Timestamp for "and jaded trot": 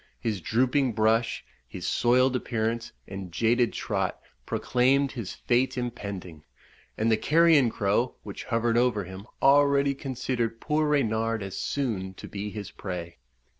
3.07-4.19